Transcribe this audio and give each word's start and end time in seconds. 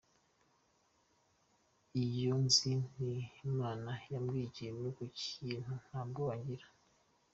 Iyo 2.03 2.31
nzi 2.43 2.71
ko 2.93 3.05
Imana 3.47 3.91
yambwiye 4.11 4.45
ikintu 4.49 4.85
ku 4.97 5.03
kintu, 5.19 5.71
nta 5.85 5.99
bwoba 6.07 6.35
ngira”. 6.39 6.67